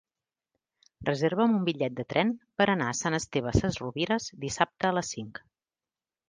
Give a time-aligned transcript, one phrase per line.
[1.09, 5.45] Reserva'm un bitllet de tren per anar a Sant Esteve Sesrovires dissabte a les cinc.